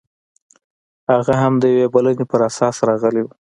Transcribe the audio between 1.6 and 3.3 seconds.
یوې بلنې پر اساس راغلی و